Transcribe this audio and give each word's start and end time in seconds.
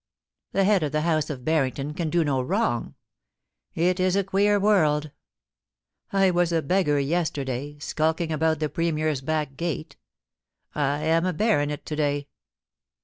The 0.53 0.63
head 0.63 0.81
of 0.81 0.93
the 0.93 1.01
house 1.01 1.29
of 1.29 1.45
Harrington 1.45 1.93
can 1.93 2.09
do 2.09 2.23
no 2.23 2.41
wrong.... 2.41 2.95
It 3.75 3.99
is 3.99 4.15
a 4.15 4.23
queer 4.23 4.59
world! 4.59 5.11
I 6.11 6.31
was 6.31 6.51
a 6.51 6.63
beggar 6.63 6.99
yester 6.99 7.43
day, 7.43 7.77
skulking 7.77 8.31
about 8.31 8.57
the 8.57 8.67
Premier's 8.69 9.21
back 9.21 9.55
gate. 9.55 9.97
I 10.73 11.01
am 11.03 11.23
a 11.27 11.33
baronet 11.33 11.85
to 11.85 11.95
day. 11.95 12.27